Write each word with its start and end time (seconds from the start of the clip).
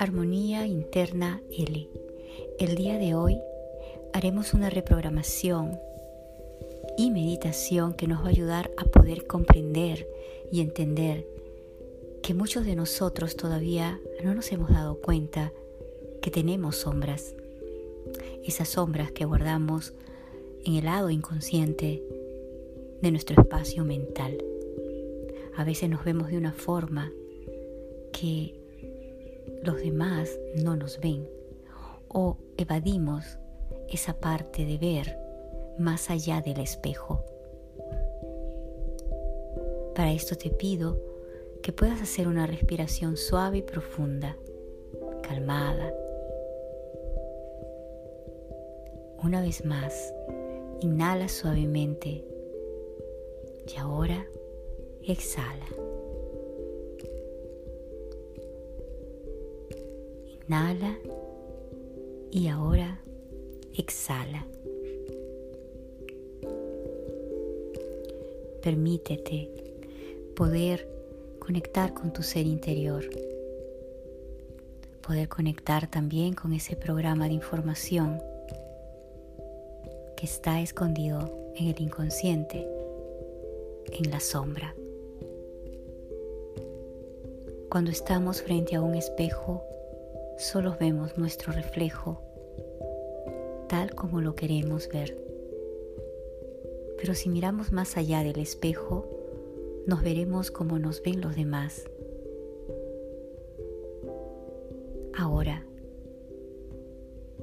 Armonía 0.00 0.64
Interna 0.64 1.42
L. 1.50 1.88
El 2.60 2.76
día 2.76 2.98
de 2.98 3.16
hoy 3.16 3.36
haremos 4.12 4.54
una 4.54 4.70
reprogramación 4.70 5.76
y 6.96 7.10
meditación 7.10 7.94
que 7.94 8.06
nos 8.06 8.22
va 8.22 8.26
a 8.26 8.28
ayudar 8.28 8.70
a 8.76 8.84
poder 8.84 9.26
comprender 9.26 10.08
y 10.52 10.60
entender 10.60 11.26
que 12.22 12.32
muchos 12.32 12.64
de 12.64 12.76
nosotros 12.76 13.34
todavía 13.34 13.98
no 14.22 14.36
nos 14.36 14.52
hemos 14.52 14.70
dado 14.70 15.00
cuenta 15.00 15.52
que 16.22 16.30
tenemos 16.30 16.76
sombras. 16.76 17.34
Esas 18.44 18.68
sombras 18.68 19.10
que 19.10 19.24
guardamos 19.24 19.94
en 20.64 20.76
el 20.76 20.84
lado 20.84 21.10
inconsciente 21.10 22.04
de 23.02 23.10
nuestro 23.10 23.42
espacio 23.42 23.84
mental. 23.84 24.38
A 25.56 25.64
veces 25.64 25.90
nos 25.90 26.04
vemos 26.04 26.28
de 26.28 26.38
una 26.38 26.52
forma 26.52 27.10
que 28.12 28.57
los 29.62 29.76
demás 29.76 30.38
no 30.62 30.76
nos 30.76 31.00
ven 31.00 31.28
o 32.08 32.36
evadimos 32.56 33.38
esa 33.88 34.18
parte 34.18 34.64
de 34.64 34.78
ver 34.78 35.18
más 35.78 36.10
allá 36.10 36.40
del 36.40 36.60
espejo. 36.60 37.24
Para 39.94 40.12
esto 40.12 40.36
te 40.36 40.50
pido 40.50 40.98
que 41.62 41.72
puedas 41.72 42.00
hacer 42.00 42.28
una 42.28 42.46
respiración 42.46 43.16
suave 43.16 43.58
y 43.58 43.62
profunda, 43.62 44.36
calmada. 45.22 45.92
Una 49.22 49.40
vez 49.40 49.64
más, 49.64 50.14
inhala 50.80 51.28
suavemente 51.28 52.24
y 53.66 53.76
ahora 53.76 54.24
exhala. 55.02 55.87
Inhala 60.48 60.96
y 62.30 62.48
ahora 62.48 63.02
exhala. 63.76 64.46
Permítete 68.62 69.50
poder 70.34 70.88
conectar 71.38 71.92
con 71.92 72.14
tu 72.14 72.22
ser 72.22 72.46
interior, 72.46 73.04
poder 75.06 75.28
conectar 75.28 75.86
también 75.86 76.32
con 76.32 76.54
ese 76.54 76.76
programa 76.76 77.28
de 77.28 77.34
información 77.34 78.18
que 80.16 80.24
está 80.24 80.62
escondido 80.62 81.52
en 81.56 81.68
el 81.68 81.78
inconsciente, 81.78 82.66
en 83.92 84.10
la 84.10 84.20
sombra. 84.20 84.74
Cuando 87.68 87.90
estamos 87.90 88.40
frente 88.40 88.76
a 88.76 88.80
un 88.80 88.94
espejo, 88.94 89.62
solo 90.38 90.76
vemos 90.78 91.18
nuestro 91.18 91.52
reflejo 91.52 92.22
tal 93.68 93.94
como 93.94 94.20
lo 94.20 94.34
queremos 94.34 94.88
ver. 94.88 95.16
Pero 96.98 97.14
si 97.14 97.28
miramos 97.28 97.70
más 97.70 97.96
allá 97.96 98.24
del 98.24 98.38
espejo, 98.38 99.06
nos 99.86 100.02
veremos 100.02 100.50
como 100.50 100.78
nos 100.78 101.02
ven 101.02 101.20
los 101.20 101.36
demás. 101.36 101.88
Ahora, 105.16 105.64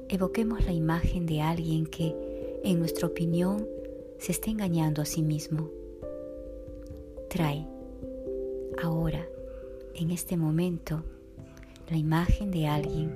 evoquemos 0.08 0.64
la 0.66 0.72
imagen 0.72 1.26
de 1.26 1.40
alguien 1.40 1.86
que, 1.86 2.14
en 2.64 2.78
nuestra 2.78 3.06
opinión, 3.06 3.66
se 4.18 4.32
está 4.32 4.50
engañando 4.50 5.02
a 5.02 5.04
sí 5.04 5.22
mismo. 5.22 5.70
Trae, 7.28 7.66
ahora, 8.82 9.28
en 9.94 10.10
este 10.10 10.36
momento, 10.36 11.02
la 11.88 11.96
imagen 11.96 12.50
de 12.50 12.66
alguien 12.66 13.10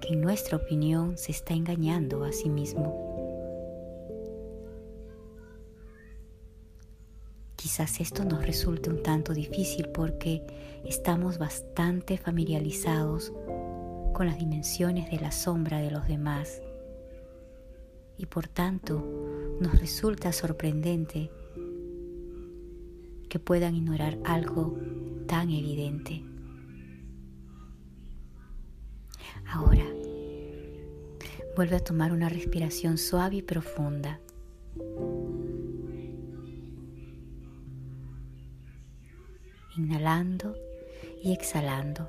que 0.00 0.14
en 0.14 0.20
nuestra 0.20 0.56
opinión 0.56 1.16
se 1.16 1.32
está 1.32 1.54
engañando 1.54 2.24
a 2.24 2.32
sí 2.32 2.48
mismo. 2.48 3.08
Quizás 7.56 8.00
esto 8.00 8.24
nos 8.24 8.44
resulte 8.44 8.90
un 8.90 9.02
tanto 9.02 9.34
difícil 9.34 9.88
porque 9.88 10.42
estamos 10.84 11.38
bastante 11.38 12.16
familiarizados 12.16 13.32
con 14.12 14.26
las 14.26 14.38
dimensiones 14.38 15.10
de 15.10 15.20
la 15.20 15.30
sombra 15.30 15.78
de 15.80 15.90
los 15.90 16.08
demás 16.08 16.62
y 18.16 18.26
por 18.26 18.48
tanto 18.48 19.02
nos 19.60 19.78
resulta 19.78 20.32
sorprendente 20.32 21.30
que 23.28 23.38
puedan 23.38 23.76
ignorar 23.76 24.18
algo 24.24 24.76
tan 25.26 25.50
evidente. 25.50 26.29
Ahora, 29.52 29.84
vuelve 31.56 31.74
a 31.74 31.80
tomar 31.80 32.12
una 32.12 32.28
respiración 32.28 32.98
suave 32.98 33.36
y 33.36 33.42
profunda. 33.42 34.20
Inhalando 39.76 40.54
y 41.20 41.32
exhalando. 41.32 42.08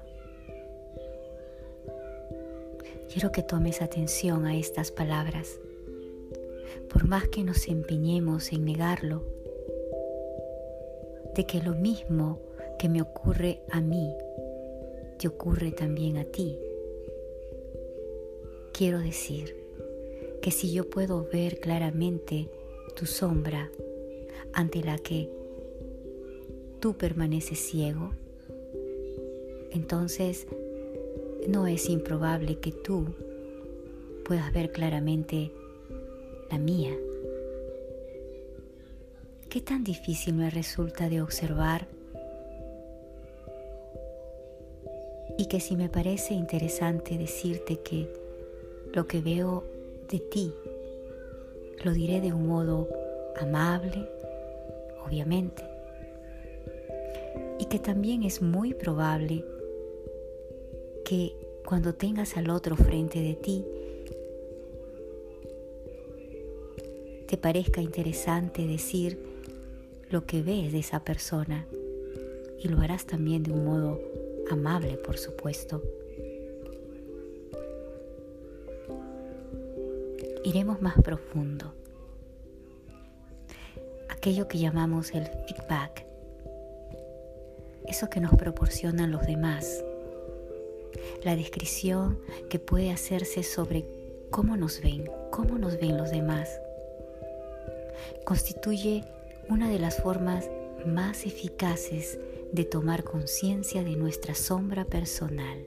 Quiero 3.11 3.31
que 3.31 3.41
tomes 3.41 3.81
atención 3.81 4.45
a 4.45 4.55
estas 4.55 4.91
palabras. 4.91 5.59
Por 6.89 7.07
más 7.07 7.27
que 7.27 7.43
nos 7.43 7.67
empeñemos 7.67 8.53
en 8.53 8.65
negarlo, 8.65 9.25
de 11.33 11.45
que 11.47 11.61
lo 11.63 11.73
mismo 11.73 12.39
que 12.77 12.87
me 12.87 13.01
ocurre 13.01 13.63
a 13.71 13.81
mí, 13.81 14.13
te 15.17 15.27
ocurre 15.27 15.71
también 15.71 16.17
a 16.17 16.25
ti. 16.25 16.59
Quiero 18.73 18.99
decir 18.99 19.55
que 20.41 20.49
si 20.49 20.71
yo 20.71 20.89
puedo 20.89 21.27
ver 21.31 21.59
claramente 21.59 22.49
tu 22.95 23.05
sombra 23.05 23.69
ante 24.53 24.81
la 24.83 24.97
que 24.97 25.29
tú 26.79 26.97
permaneces 26.97 27.59
ciego, 27.59 28.11
entonces 29.71 30.47
no 31.47 31.67
es 31.67 31.89
improbable 31.89 32.59
que 32.59 32.71
tú 32.71 33.05
puedas 34.25 34.51
ver 34.53 34.71
claramente 34.71 35.51
la 36.49 36.57
mía. 36.57 36.95
¿Qué 39.49 39.59
tan 39.59 39.83
difícil 39.83 40.33
me 40.33 40.49
resulta 40.49 41.09
de 41.09 41.21
observar? 41.21 41.87
Y 45.37 45.47
que 45.47 45.59
si 45.59 45.75
me 45.75 45.89
parece 45.89 46.33
interesante 46.33 47.17
decirte 47.17 47.79
que 47.79 48.20
lo 48.93 49.07
que 49.07 49.21
veo 49.21 49.63
de 50.09 50.19
ti 50.19 50.53
lo 51.83 51.93
diré 51.93 52.21
de 52.21 52.33
un 52.33 52.47
modo 52.47 52.87
amable, 53.39 54.07
obviamente, 55.05 55.63
y 57.59 57.65
que 57.65 57.79
también 57.79 58.23
es 58.23 58.41
muy 58.41 58.73
probable 58.73 59.43
que 61.05 61.35
cuando 61.65 61.95
tengas 61.95 62.37
al 62.37 62.49
otro 62.49 62.75
frente 62.75 63.19
de 63.19 63.33
ti, 63.35 63.65
te 67.27 67.37
parezca 67.37 67.81
interesante 67.81 68.67
decir 68.67 69.17
lo 70.09 70.25
que 70.25 70.41
ves 70.41 70.71
de 70.71 70.79
esa 70.79 71.03
persona 71.03 71.65
y 72.59 72.67
lo 72.67 72.79
harás 72.81 73.05
también 73.05 73.43
de 73.43 73.51
un 73.51 73.65
modo 73.65 73.99
amable, 74.49 74.97
por 74.97 75.17
supuesto. 75.17 75.81
Iremos 80.43 80.81
más 80.81 80.95
profundo. 81.01 81.75
Aquello 84.09 84.47
que 84.47 84.57
llamamos 84.57 85.11
el 85.11 85.25
feedback, 85.47 86.05
eso 87.87 88.09
que 88.09 88.19
nos 88.19 88.33
proporcionan 88.35 89.11
los 89.11 89.25
demás, 89.25 89.83
la 91.23 91.35
descripción 91.35 92.19
que 92.49 92.57
puede 92.57 92.91
hacerse 92.91 93.43
sobre 93.43 93.85
cómo 94.31 94.57
nos 94.57 94.81
ven, 94.81 95.09
cómo 95.31 95.59
nos 95.59 95.79
ven 95.79 95.97
los 95.97 96.09
demás, 96.09 96.49
constituye 98.25 99.03
una 99.47 99.69
de 99.69 99.79
las 99.79 100.01
formas 100.01 100.49
más 100.85 101.25
eficaces 101.25 102.17
de 102.51 102.65
tomar 102.65 103.03
conciencia 103.03 103.83
de 103.83 103.95
nuestra 103.95 104.33
sombra 104.33 104.85
personal. 104.85 105.65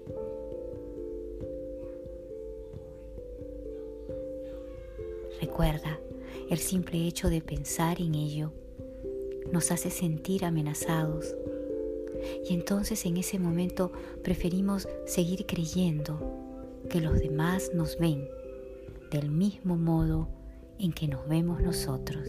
Recuerda, 5.55 6.01
el 6.51 6.59
simple 6.59 7.07
hecho 7.07 7.31
de 7.31 7.41
pensar 7.41 8.01
en 8.01 8.17
ello 8.17 8.53
nos 9.53 9.71
hace 9.71 9.89
sentir 9.89 10.45
amenazados 10.45 11.37
y 12.51 12.55
entonces 12.55 13.07
en 13.07 13.19
ese 13.19 13.39
momento 13.39 13.93
preferimos 14.25 14.89
seguir 15.07 15.47
creyendo 15.47 16.19
que 16.91 17.01
los 17.01 17.21
demás 17.21 17.71
nos 17.73 17.97
ven 17.99 18.29
del 19.13 19.31
mismo 19.31 19.77
modo 19.77 20.27
en 20.81 20.93
que 20.93 21.07
nos 21.07 21.29
vemos 21.29 21.63
nosotros 21.63 22.29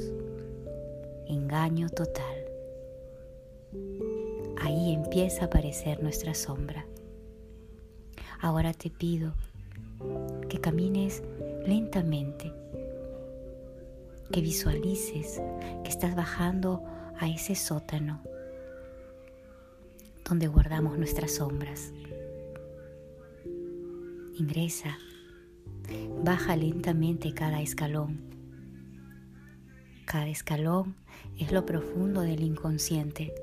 engaño 1.28 1.90
total. 1.90 2.46
Ahí 4.62 4.94
empieza 4.94 5.42
a 5.42 5.46
aparecer 5.46 6.04
nuestra 6.04 6.36
sombra. 6.36 6.86
Ahora 8.40 8.72
te 8.72 8.92
pido 8.92 9.34
que 10.48 10.62
camines 10.62 11.24
lentamente, 11.66 12.54
que 14.32 14.42
visualices 14.42 15.42
que 15.84 15.90
estás 15.90 16.16
bajando 16.16 16.84
a 17.20 17.30
ese 17.30 17.56
sótano 17.56 18.22
donde 20.28 20.48
guardamos 20.48 20.98
nuestras 20.98 21.36
sombras. 21.36 21.94
Ingresa, 24.38 24.98
baja 26.24 26.56
lentamente 26.56 27.34
cada 27.34 27.62
escalón. 27.62 28.20
Cada 30.06 30.28
escalón 30.28 30.96
es 31.38 31.52
lo 31.52 31.66
profundo 31.66 32.22
del 32.22 32.42
inconsciente, 32.42 33.34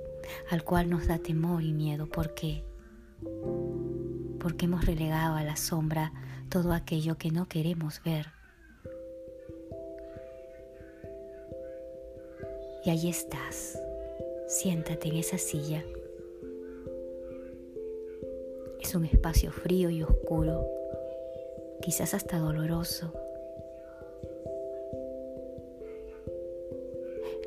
al 0.51 0.65
cual 0.65 0.91
nos 0.91 1.07
da 1.07 1.19
temor 1.19 1.63
y 1.63 1.73
miedo. 1.73 2.07
¿Por 2.09 2.35
qué? 2.35 2.65
Porque 4.41 4.67
hemos 4.67 4.85
relegado 4.85 5.37
a 5.37 5.45
la 5.45 5.57
sombra 5.57 6.13
todo 6.49 6.73
aquello 6.73 7.17
que 7.17 7.31
no 7.31 7.47
queremos 7.49 8.03
ver. 8.05 8.42
Y 12.85 12.91
ahí 12.91 13.09
estás. 13.09 13.81
Siéntate 14.49 15.09
en 15.09 15.17
esa 15.17 15.39
silla. 15.39 15.85
Es 18.81 18.95
un 18.95 19.05
espacio 19.05 19.53
frío 19.53 19.91
y 19.91 20.03
oscuro, 20.03 20.67
quizás 21.81 22.15
hasta 22.15 22.39
doloroso. 22.39 23.13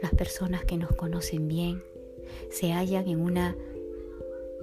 Las 0.02 0.14
personas 0.14 0.64
que 0.64 0.78
nos 0.78 0.92
conocen 0.96 1.48
bien 1.48 1.84
se 2.50 2.72
hallan 2.72 3.08
en 3.08 3.20
una 3.20 3.56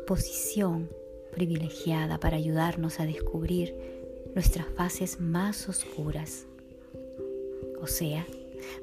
posición 0.07 0.89
privilegiada 1.33 2.19
para 2.19 2.37
ayudarnos 2.37 3.01
a 3.01 3.07
descubrir 3.07 3.75
nuestras 4.35 4.67
fases 4.69 5.21
más 5.21 5.69
oscuras, 5.69 6.47
o 7.81 7.87
sea, 7.87 8.27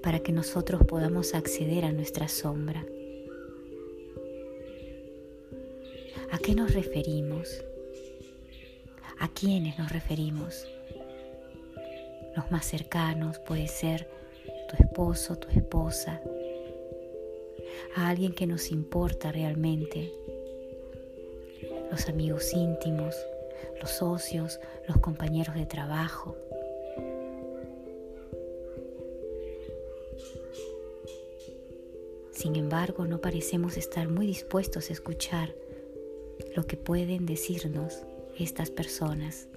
para 0.01 0.19
que 0.19 0.31
nosotros 0.31 0.83
podamos 0.85 1.33
acceder 1.33 1.85
a 1.85 1.91
nuestra 1.91 2.27
sombra. 2.27 2.85
¿A 6.31 6.37
qué 6.37 6.53
nos 6.53 6.73
referimos? 6.73 7.63
¿A 9.19 9.27
quiénes 9.27 9.77
nos 9.79 9.91
referimos? 9.91 10.67
Los 12.35 12.51
más 12.51 12.65
cercanos 12.65 13.39
puede 13.39 13.67
ser 13.67 14.07
tu 14.69 14.81
esposo, 14.81 15.35
tu 15.37 15.49
esposa, 15.49 16.21
a 17.95 18.09
alguien 18.09 18.33
que 18.33 18.47
nos 18.47 18.71
importa 18.71 19.31
realmente, 19.31 20.13
los 21.91 22.07
amigos 22.07 22.53
íntimos, 22.53 23.15
los 23.81 23.89
socios, 23.89 24.59
los 24.87 24.97
compañeros 24.97 25.55
de 25.55 25.65
trabajo. 25.65 26.37
Sin 32.39 32.55
embargo, 32.55 33.05
no 33.05 33.19
parecemos 33.19 33.75
estar 33.75 34.07
muy 34.07 34.25
dispuestos 34.25 34.89
a 34.89 34.93
escuchar 34.93 35.53
lo 36.55 36.65
que 36.65 36.77
pueden 36.77 37.25
decirnos 37.25 38.03
estas 38.37 38.71
personas 38.71 39.49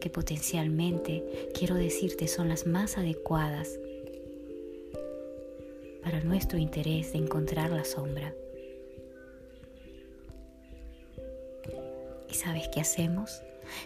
que 0.00 0.10
potencialmente, 0.10 1.48
quiero 1.56 1.76
decirte, 1.76 2.26
son 2.26 2.48
las 2.48 2.66
más 2.66 2.98
adecuadas 2.98 3.78
para 6.02 6.18
nuestro 6.24 6.58
interés 6.58 7.12
de 7.12 7.18
encontrar 7.18 7.70
la 7.70 7.84
sombra. 7.84 8.34
¿Y 12.28 12.34
sabes 12.34 12.66
qué 12.74 12.80
hacemos? 12.80 13.40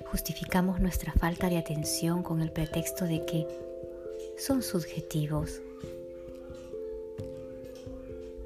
Justificamos 0.06 0.81
nuestra 0.81 1.12
falta 1.12 1.50
de 1.50 1.58
atención 1.58 2.23
con 2.23 2.40
el 2.40 2.50
pretexto 2.50 3.05
de 3.05 3.23
que 3.26 3.46
son 4.38 4.62
subjetivos. 4.62 5.61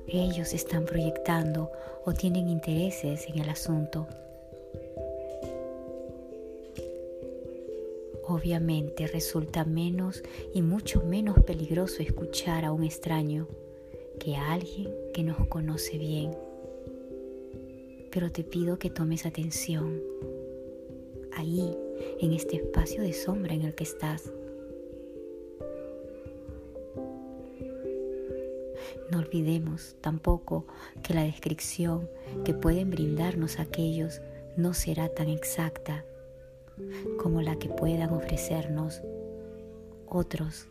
Ellos 0.08 0.54
están 0.54 0.84
proyectando 0.84 1.70
o 2.04 2.12
tienen 2.12 2.48
intereses 2.48 3.26
en 3.28 3.40
el 3.40 3.48
asunto. 3.48 4.06
Obviamente 8.28 9.06
resulta 9.06 9.64
menos 9.64 10.22
y 10.52 10.62
mucho 10.62 11.02
menos 11.02 11.38
peligroso 11.44 12.02
escuchar 12.02 12.64
a 12.64 12.72
un 12.72 12.84
extraño 12.84 13.48
que 14.18 14.36
a 14.36 14.52
alguien 14.52 14.92
que 15.14 15.22
nos 15.22 15.46
conoce 15.46 15.98
bien 15.98 16.32
pero 18.16 18.32
te 18.32 18.44
pido 18.44 18.78
que 18.78 18.88
tomes 18.88 19.26
atención 19.26 20.00
ahí, 21.32 21.76
en 22.18 22.32
este 22.32 22.56
espacio 22.56 23.02
de 23.02 23.12
sombra 23.12 23.52
en 23.52 23.60
el 23.60 23.74
que 23.74 23.84
estás. 23.84 24.32
Olvidemos 29.36 29.96
tampoco 30.00 30.66
que 31.02 31.12
la 31.12 31.22
descripción 31.22 32.08
que 32.44 32.54
pueden 32.54 32.90
brindarnos 32.90 33.58
aquellos 33.58 34.22
no 34.56 34.72
será 34.72 35.10
tan 35.10 35.28
exacta 35.28 36.04
como 37.18 37.42
la 37.42 37.58
que 37.58 37.68
puedan 37.68 38.10
ofrecernos 38.10 39.02
otros. 40.06 40.68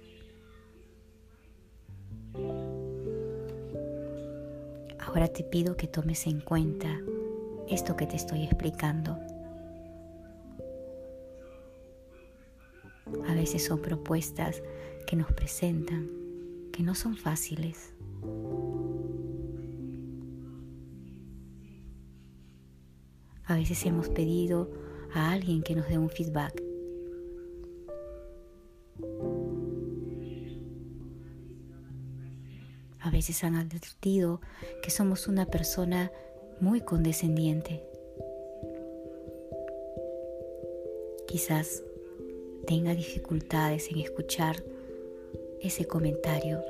Ahora 5.00 5.28
te 5.28 5.44
pido 5.44 5.78
que 5.78 5.88
tomes 5.88 6.26
en 6.26 6.42
cuenta 6.42 7.00
esto 7.70 7.96
que 7.96 8.08
te 8.08 8.16
estoy 8.16 8.44
explicando. 8.44 9.20
A 13.28 13.34
veces 13.36 13.64
son 13.64 13.80
propuestas 13.82 14.64
que 15.06 15.16
nos 15.16 15.32
presentan, 15.34 16.10
que 16.74 16.82
no 16.82 16.96
son 16.96 17.16
fáciles. 17.16 17.95
A 23.48 23.56
veces 23.56 23.86
hemos 23.86 24.10
pedido 24.10 24.70
a 25.14 25.32
alguien 25.32 25.62
que 25.62 25.76
nos 25.76 25.88
dé 25.88 25.98
un 25.98 26.10
feedback. 26.10 26.62
A 33.00 33.12
veces 33.12 33.44
han 33.44 33.56
advertido 33.56 34.42
que 34.82 34.90
somos 34.90 35.28
una 35.28 35.46
persona 35.46 36.12
muy 36.60 36.82
condescendiente. 36.82 37.84
Quizás 41.28 41.84
tenga 42.66 42.96
dificultades 42.96 43.92
en 43.92 44.00
escuchar 44.00 44.64
ese 45.62 45.86
comentario, 45.86 46.62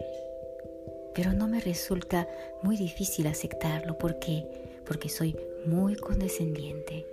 pero 1.15 1.33
no 1.33 1.47
me 1.47 1.61
resulta 1.61 2.27
muy 2.61 2.77
difícil 2.77 3.27
aceptarlo. 3.27 3.97
¿Por 3.97 4.19
qué? 4.19 4.45
Porque 4.85 5.09
soy 5.09 5.35
muy 5.65 5.95
condescendiente. 5.95 7.07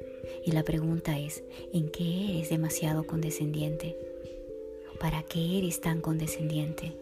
Y 0.45 0.53
la 0.53 0.65
pregunta 0.65 1.19
es, 1.19 1.43
¿en 1.73 1.89
qué 1.89 2.31
eres 2.31 2.51
demasiado 2.51 3.07
condescendiente? 3.07 3.97
¿Para 5.01 5.23
qué 5.23 5.59
eres 5.59 5.81
tan 5.81 6.01
condescendiente? 6.01 6.97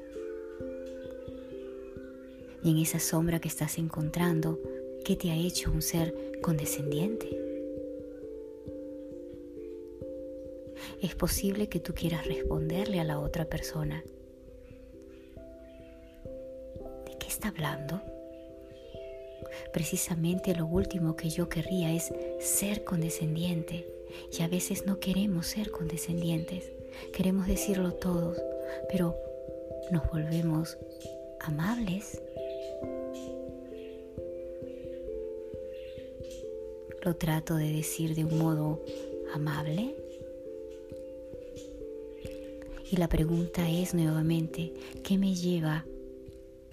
Y 2.63 2.71
en 2.71 2.79
esa 2.79 3.01
sombra 3.01 3.41
que 3.41 3.49
estás 3.49 3.79
encontrando, 3.79 4.59
¿Qué 5.05 5.17
te 5.17 5.31
ha 5.31 5.37
hecho 5.37 5.71
un 5.71 5.81
ser 5.81 6.15
condescendiente? 6.43 7.29
Es 11.01 11.15
posible 11.15 11.69
que 11.69 11.81
tú 11.81 11.95
quieras 11.95 12.27
responderle 12.27 13.01
a 13.01 13.05
la 13.05 13.19
otra 13.19 13.47
persona. 13.47 14.05
Hablando? 17.51 18.01
Precisamente 19.73 20.55
lo 20.55 20.67
último 20.67 21.17
que 21.17 21.29
yo 21.29 21.49
querría 21.49 21.93
es 21.93 22.13
ser 22.41 22.85
condescendiente 22.85 23.87
y 24.37 24.43
a 24.43 24.49
veces 24.49 24.87
no 24.87 24.99
queremos 24.99 25.47
ser 25.47 25.71
condescendientes, 25.71 26.73
queremos 27.13 27.47
decirlo 27.47 27.93
todos, 27.93 28.43
pero 28.89 29.17
nos 29.91 30.09
volvemos 30.11 30.79
amables 31.41 32.21
lo 37.03 37.17
trato 37.17 37.57
de 37.57 37.73
decir 37.73 38.15
de 38.15 38.25
un 38.25 38.39
modo 38.39 38.83
amable? 39.35 39.95
Y 42.91 42.97
la 42.97 43.09
pregunta 43.09 43.69
es 43.71 43.95
nuevamente, 43.95 44.73
¿qué 45.05 45.17
me 45.17 45.35
lleva 45.35 45.87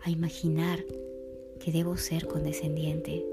imaginar 0.09 0.83
que 1.59 1.71
debo 1.71 1.97
ser 1.97 2.27
condescendiente. 2.27 3.25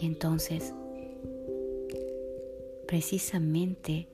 Y 0.00 0.06
entonces, 0.06 0.72
precisamente, 2.86 4.06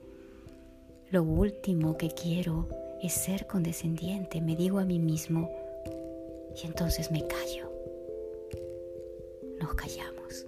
lo 1.09 1.23
último 1.23 1.97
que 1.97 2.09
quiero 2.09 2.67
es 3.01 3.13
ser 3.13 3.47
condescendiente, 3.47 4.41
me 4.41 4.55
digo 4.55 4.79
a 4.79 4.85
mí 4.85 4.99
mismo, 4.99 5.49
y 6.61 6.67
entonces 6.67 7.11
me 7.11 7.25
callo. 7.27 7.71
Nos 9.59 9.73
callamos. 9.75 10.45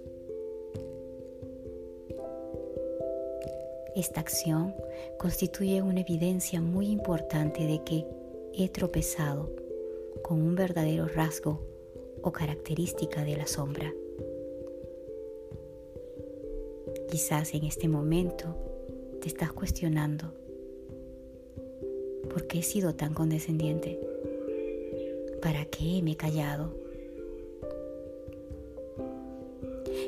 Esta 3.94 4.20
acción 4.20 4.74
constituye 5.18 5.80
una 5.82 6.00
evidencia 6.00 6.60
muy 6.60 6.88
importante 6.88 7.64
de 7.64 7.82
que 7.84 8.04
he 8.56 8.68
tropezado 8.68 9.50
con 10.22 10.40
un 10.40 10.54
verdadero 10.54 11.08
rasgo 11.08 11.60
o 12.22 12.30
característica 12.30 13.24
de 13.24 13.36
la 13.36 13.46
sombra. 13.46 13.92
Quizás 17.10 17.52
en 17.54 17.64
este 17.64 17.88
momento 17.88 18.56
te 19.20 19.28
estás 19.28 19.52
cuestionando 19.52 20.32
¿por 22.30 22.46
qué 22.46 22.60
he 22.60 22.62
sido 22.62 22.94
tan 22.94 23.12
condescendiente? 23.12 23.98
¿Para 25.42 25.64
qué 25.64 26.00
me 26.02 26.12
he 26.12 26.16
callado? 26.16 26.74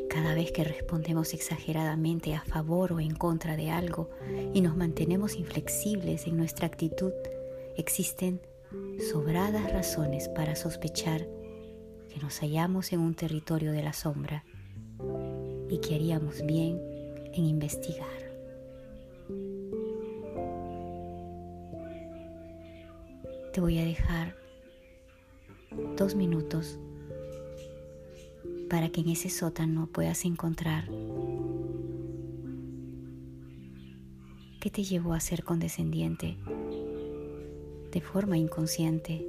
Cada 0.08 0.34
vez 0.34 0.52
que 0.52 0.64
respondemos 0.64 1.34
exageradamente 1.34 2.34
a 2.34 2.44
favor 2.44 2.92
o 2.92 3.00
en 3.00 3.14
contra 3.14 3.56
de 3.56 3.70
algo 3.70 4.08
y 4.54 4.60
nos 4.60 4.76
mantenemos 4.76 5.36
inflexibles 5.36 6.26
en 6.26 6.36
nuestra 6.36 6.66
actitud, 6.66 7.12
existen 7.76 8.40
sobradas 9.10 9.72
razones 9.72 10.28
para 10.28 10.56
sospechar 10.56 11.26
que 12.08 12.18
nos 12.20 12.40
hallamos 12.40 12.92
en 12.92 13.00
un 13.00 13.14
territorio 13.14 13.72
de 13.72 13.82
la 13.82 13.92
sombra 13.92 14.44
y 15.68 15.78
que 15.78 15.94
haríamos 15.94 16.44
bien 16.46 16.80
en 17.32 17.44
investigar. 17.44 18.06
Te 23.52 23.60
voy 23.60 23.78
a 23.78 23.84
dejar 23.84 24.36
dos 25.96 26.14
minutos 26.14 26.78
para 28.68 28.88
que 28.90 29.00
en 29.00 29.10
ese 29.10 29.30
sótano 29.30 29.86
puedas 29.86 30.24
encontrar 30.24 30.88
qué 34.60 34.70
te 34.70 34.82
llevó 34.82 35.14
a 35.14 35.20
ser 35.20 35.44
condescendiente 35.44 36.36
de 37.96 38.02
forma 38.02 38.36
inconsciente, 38.36 39.26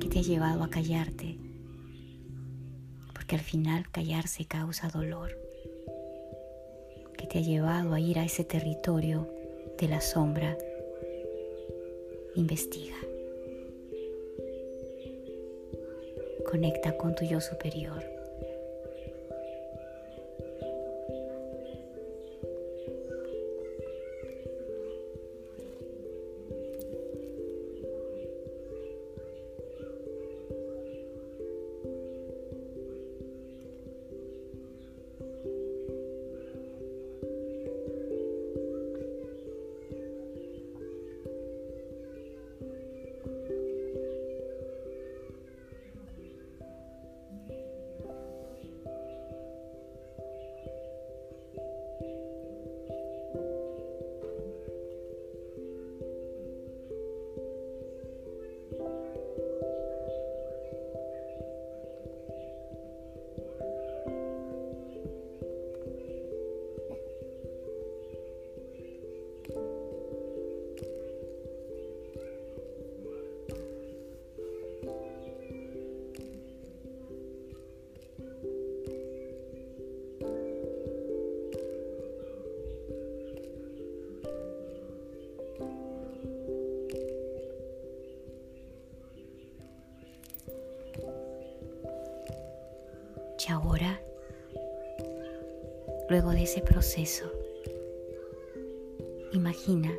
qué 0.00 0.08
te 0.08 0.18
ha 0.18 0.22
llevado 0.22 0.64
a 0.64 0.68
callarte, 0.68 1.38
porque 3.14 3.36
al 3.36 3.40
final 3.40 3.88
callarse 3.92 4.46
causa 4.46 4.88
dolor, 4.88 5.38
qué 7.16 7.28
te 7.28 7.38
ha 7.38 7.42
llevado 7.42 7.94
a 7.94 8.00
ir 8.00 8.18
a 8.18 8.24
ese 8.24 8.42
territorio 8.42 9.28
de 9.78 9.86
la 9.86 10.00
sombra. 10.00 10.58
Investiga. 12.34 12.96
Conecta 16.50 16.96
con 16.96 17.14
tu 17.14 17.24
yo 17.24 17.40
superior. 17.40 18.19
Ahora, 93.50 94.00
luego 96.08 96.30
de 96.30 96.44
ese 96.44 96.60
proceso, 96.60 97.24
imagina 99.32 99.92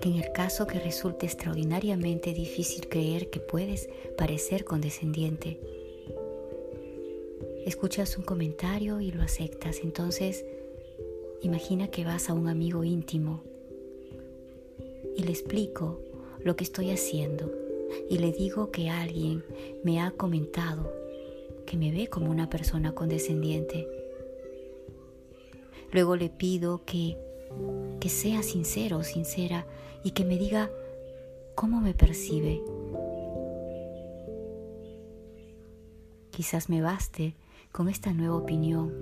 que 0.00 0.08
en 0.08 0.14
el 0.14 0.32
caso 0.32 0.66
que 0.66 0.78
resulte 0.78 1.26
extraordinariamente 1.26 2.32
difícil 2.32 2.88
creer 2.88 3.28
que 3.28 3.40
puedes 3.40 3.90
parecer 4.16 4.64
condescendiente, 4.64 5.60
escuchas 7.66 8.16
un 8.16 8.24
comentario 8.24 9.02
y 9.02 9.10
lo 9.10 9.22
aceptas. 9.22 9.80
Entonces, 9.84 10.46
imagina 11.42 11.88
que 11.88 12.06
vas 12.06 12.30
a 12.30 12.32
un 12.32 12.48
amigo 12.48 12.84
íntimo 12.84 13.42
y 15.14 15.24
le 15.24 15.30
explico 15.30 16.00
lo 16.44 16.56
que 16.56 16.64
estoy 16.64 16.90
haciendo 16.90 17.50
y 18.08 18.18
le 18.18 18.32
digo 18.32 18.70
que 18.70 18.90
alguien 18.90 19.44
me 19.84 20.00
ha 20.00 20.10
comentado 20.10 20.92
que 21.66 21.76
me 21.76 21.90
ve 21.90 22.08
como 22.08 22.30
una 22.30 22.50
persona 22.50 22.94
condescendiente. 22.94 23.86
Luego 25.92 26.16
le 26.16 26.28
pido 26.28 26.84
que, 26.84 27.16
que 28.00 28.08
sea 28.08 28.42
sincero 28.42 28.98
o 28.98 29.04
sincera 29.04 29.66
y 30.02 30.10
que 30.10 30.24
me 30.24 30.38
diga 30.38 30.70
cómo 31.54 31.80
me 31.80 31.94
percibe. 31.94 32.62
Quizás 36.30 36.68
me 36.68 36.82
baste 36.82 37.34
con 37.72 37.88
esta 37.88 38.12
nueva 38.12 38.36
opinión 38.36 38.92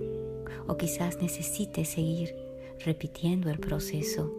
o 0.67 0.77
quizás 0.77 1.17
necesite 1.21 1.85
seguir 1.85 2.35
repitiendo 2.85 3.49
el 3.49 3.59
proceso 3.59 4.33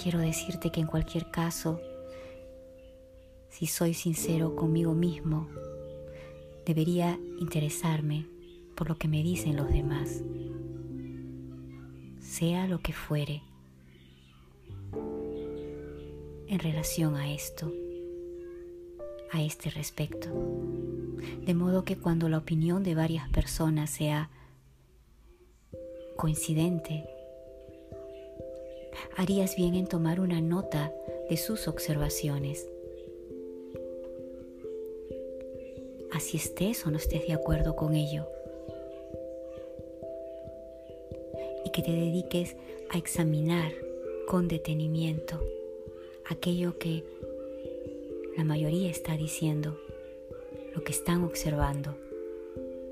quiero 0.00 0.20
decirte 0.20 0.70
que 0.70 0.80
en 0.80 0.86
cualquier 0.86 1.30
caso, 1.30 1.80
si 3.48 3.66
soy 3.66 3.94
sincero 3.94 4.54
conmigo 4.54 4.94
mismo, 4.94 5.48
debería 6.64 7.18
interesarme 7.40 8.26
por 8.76 8.88
lo 8.88 8.96
que 8.96 9.08
me 9.08 9.22
dicen 9.22 9.56
los 9.56 9.68
demás, 9.68 10.22
sea 12.20 12.68
lo 12.68 12.80
que 12.80 12.92
fuere, 12.92 13.42
en 16.46 16.58
relación 16.60 17.16
a 17.16 17.32
esto, 17.32 17.72
a 19.32 19.42
este 19.42 19.68
respecto. 19.70 20.30
De 21.44 21.54
modo 21.54 21.84
que 21.84 21.98
cuando 21.98 22.28
la 22.28 22.38
opinión 22.38 22.84
de 22.84 22.94
varias 22.94 23.28
personas 23.30 23.90
sea 23.90 24.30
coincidente 26.16 27.04
harías 29.16 29.56
bien 29.56 29.74
en 29.74 29.86
tomar 29.86 30.20
una 30.20 30.40
nota 30.40 30.92
de 31.28 31.36
sus 31.36 31.68
observaciones. 31.68 32.68
Así 36.12 36.36
estés 36.36 36.86
o 36.86 36.90
no 36.90 36.96
estés 36.96 37.26
de 37.26 37.34
acuerdo 37.34 37.76
con 37.76 37.94
ello. 37.94 38.26
Y 41.64 41.70
que 41.70 41.82
te 41.82 41.92
dediques 41.92 42.56
a 42.90 42.98
examinar 42.98 43.72
con 44.26 44.48
detenimiento 44.48 45.40
aquello 46.28 46.78
que 46.78 47.04
la 48.36 48.44
mayoría 48.44 48.90
está 48.90 49.16
diciendo, 49.16 49.78
lo 50.74 50.84
que 50.84 50.92
están 50.92 51.24
observando, 51.24 51.96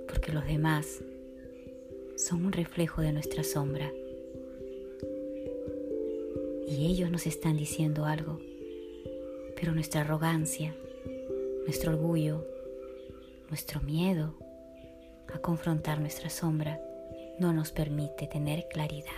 porque 0.09 0.33
los 0.33 0.47
demás 0.47 1.03
son 2.17 2.47
un 2.47 2.53
reflejo 2.53 3.03
de 3.03 3.13
nuestra 3.13 3.45
sombra 3.45 3.93
y 6.67 6.87
ellos 6.87 7.11
nos 7.11 7.27
están 7.27 7.57
diciendo 7.57 8.05
algo, 8.05 8.41
pero 9.55 9.73
nuestra 9.73 10.01
arrogancia, 10.01 10.75
nuestro 11.65 11.93
orgullo, 11.93 12.45
nuestro 13.49 13.81
miedo 13.81 14.35
a 15.33 15.39
confrontar 15.39 16.01
nuestra 16.01 16.29
sombra 16.29 16.81
no 17.39 17.53
nos 17.53 17.71
permite 17.71 18.27
tener 18.27 18.67
claridad. 18.69 19.13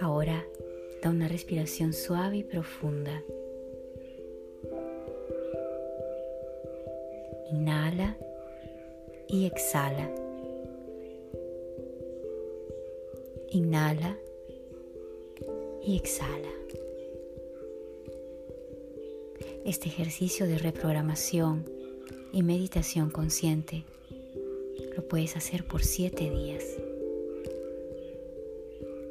Ahora 0.00 0.44
da 1.02 1.10
una 1.10 1.26
respiración 1.26 1.92
suave 1.92 2.38
y 2.38 2.44
profunda. 2.44 3.22
Inhala 7.50 8.16
y 9.26 9.46
exhala. 9.46 10.08
Inhala 13.50 14.16
y 15.84 15.96
exhala. 15.96 16.48
Este 19.64 19.88
ejercicio 19.88 20.46
de 20.46 20.58
reprogramación 20.58 21.64
y 22.32 22.42
meditación 22.42 23.10
consciente 23.10 23.84
lo 24.96 25.06
puedes 25.06 25.36
hacer 25.36 25.66
por 25.66 25.82
siete 25.82 26.30
días. 26.30 26.64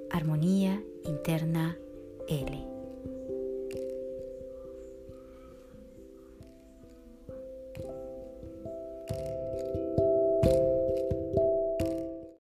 Armonía 0.10 0.84
interna 1.06 1.78
L. 2.28 2.77